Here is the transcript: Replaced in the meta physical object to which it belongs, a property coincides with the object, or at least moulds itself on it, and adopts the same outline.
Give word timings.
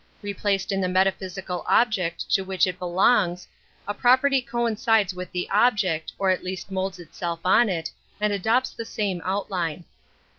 Replaced 0.23 0.71
in 0.71 0.81
the 0.81 0.87
meta 0.89 1.11
physical 1.11 1.63
object 1.67 2.27
to 2.33 2.43
which 2.43 2.65
it 2.65 2.79
belongs, 2.79 3.47
a 3.87 3.93
property 3.93 4.41
coincides 4.41 5.13
with 5.13 5.31
the 5.31 5.47
object, 5.51 6.11
or 6.17 6.31
at 6.31 6.43
least 6.43 6.71
moulds 6.71 6.97
itself 6.97 7.39
on 7.45 7.69
it, 7.69 7.91
and 8.19 8.33
adopts 8.33 8.71
the 8.71 8.83
same 8.83 9.21
outline. 9.23 9.85